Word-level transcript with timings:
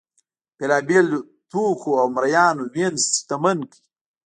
بېلابېلو 0.57 1.19
توکو 1.51 1.91
او 2.01 2.07
مریانو 2.15 2.63
وینز 2.73 3.03
شتمن 3.17 3.59
کړ. 3.71 3.79